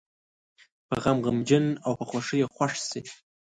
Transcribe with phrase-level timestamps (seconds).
[0.87, 3.01] په غم غمجن او په خوښۍ یې خوښ شي.